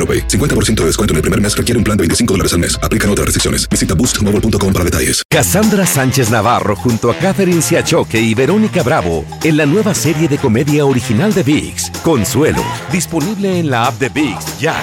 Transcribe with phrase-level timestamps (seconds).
[0.00, 0.26] AroPay.
[0.28, 2.80] 50% de descuento en el primer mes requiere un plan de 25 dólares al mes.
[2.82, 3.68] Aplican otras restricciones.
[3.68, 5.22] Visita boostmobile.com para detalles.
[5.28, 10.38] Cassandra Sánchez Navarro junto a Catherine Siachoque y Verónica Bravo en la nueva serie de
[10.38, 14.74] comedia original de VIX, Consuelo, disponible en la app de VIX ya.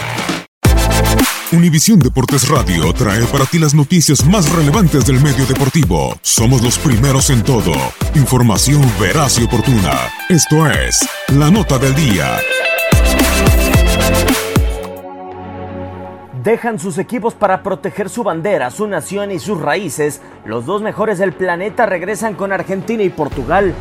[1.54, 6.18] Univisión Deportes Radio trae para ti las noticias más relevantes del medio deportivo.
[6.22, 7.72] Somos los primeros en todo.
[8.16, 9.94] Información veraz y oportuna.
[10.28, 12.38] Esto es La Nota del Día.
[16.48, 21.18] Dejan sus equipos para proteger su bandera, su nación y sus raíces, los dos mejores
[21.18, 23.74] del planeta regresan con Argentina y Portugal.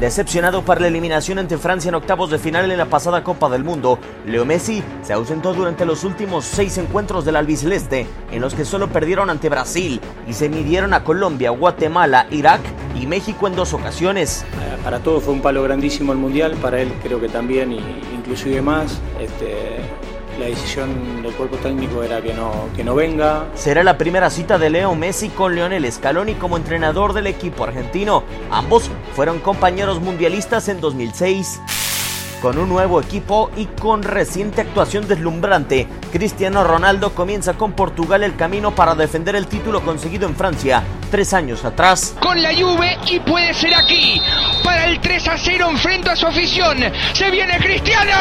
[0.00, 3.64] Decepcionado por la eliminación ante Francia en octavos de final en la pasada Copa del
[3.64, 8.64] Mundo, Leo Messi se ausentó durante los últimos seis encuentros del albiceleste, en los que
[8.64, 12.62] solo perdieron ante Brasil y se midieron a Colombia, Guatemala, Irak
[12.98, 14.42] y México en dos ocasiones.
[14.82, 17.72] Para todos fue un palo grandísimo el Mundial, para él creo que también,
[18.14, 18.98] inclusive más.
[19.20, 19.82] Este,
[20.38, 23.46] la decisión del cuerpo técnico era que no, que no venga.
[23.54, 28.24] Será la primera cita de Leo Messi con Lionel Scaloni como entrenador del equipo argentino.
[28.50, 31.60] Ambos fueron compañeros mundialistas en 2006.
[32.40, 38.36] Con un nuevo equipo y con reciente actuación deslumbrante, Cristiano Ronaldo comienza con Portugal el
[38.36, 42.14] camino para defender el título conseguido en Francia tres años atrás.
[42.20, 44.22] Con la Juve y puede ser aquí.
[44.62, 46.78] Para el 3 a 0 enfrenta a su afición.
[47.12, 48.12] Se viene Cristiano.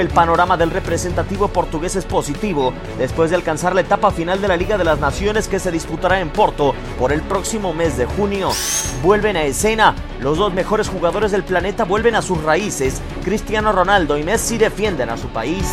[0.00, 4.56] El panorama del representativo portugués es positivo, después de alcanzar la etapa final de la
[4.56, 8.50] Liga de las Naciones que se disputará en Porto por el próximo mes de junio,
[9.02, 9.94] vuelven a escena.
[10.22, 13.02] Los dos mejores jugadores del planeta vuelven a sus raíces.
[13.24, 15.66] Cristiano Ronaldo y Messi defienden a su país.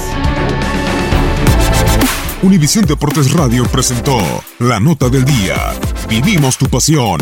[2.44, 4.20] Univisión Deportes Radio presentó
[4.60, 5.56] la nota del día.
[6.10, 7.22] Vivimos tu pasión